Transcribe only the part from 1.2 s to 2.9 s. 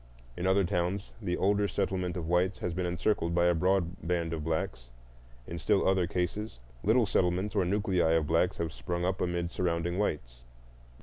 the older settlement of whites has been